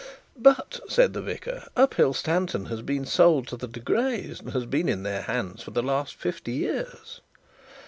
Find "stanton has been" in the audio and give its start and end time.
2.15-3.05